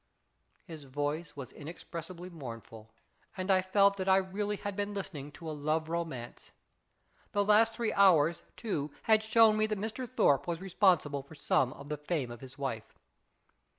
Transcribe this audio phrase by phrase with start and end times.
[0.65, 2.89] His voice was inexpressibly mournful,
[3.37, 3.59] and 270 IS IT A MAN?
[3.59, 6.51] I felt that I really had been listening to a love romance.
[7.33, 10.09] The last three hours, too, had shown me that Mr.
[10.09, 12.95] Thorpe was responsible for some of the fame of his wife.